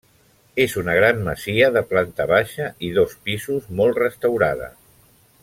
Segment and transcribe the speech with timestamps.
[0.63, 4.73] És una gran masia de planta baixa i dos pisos, molt restaurada.